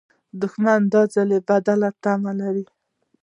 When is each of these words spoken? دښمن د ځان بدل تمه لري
دښمن 0.41 0.81
د 0.91 0.93
ځان 1.13 1.29
بدل 1.47 1.81
تمه 2.03 2.31
لري 2.41 2.65